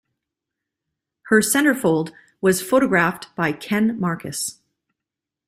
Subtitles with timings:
[1.27, 2.11] Her centerfold
[2.41, 4.59] was photographed by Ken Marcus.